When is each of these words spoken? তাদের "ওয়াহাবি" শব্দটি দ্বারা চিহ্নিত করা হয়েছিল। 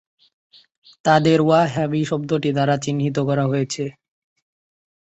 তাদের 1.05 1.37
"ওয়াহাবি" 1.41 2.01
শব্দটি 2.05 2.49
দ্বারা 2.53 2.75
চিহ্নিত 2.77 3.17
করা 3.19 3.45
হয়েছিল। 3.47 3.87